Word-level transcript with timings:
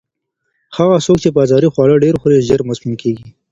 هغه 0.77 0.97
څوک 1.05 1.17
چې 1.23 1.35
بازاري 1.37 1.67
خواړه 1.73 2.01
ډېر 2.05 2.15
خوري، 2.21 2.37
ژر 2.47 2.61
مسموم 2.69 2.93
کیږي. 3.01 3.27